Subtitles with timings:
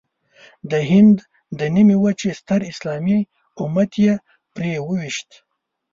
[0.71, 1.17] د هند
[1.59, 3.19] د نیمې وچې ستر اسلامي
[3.63, 4.13] امت یې
[4.53, 5.29] پرې وويشت.